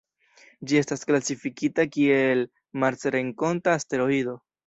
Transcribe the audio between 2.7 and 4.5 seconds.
marsrenkonta asteroido.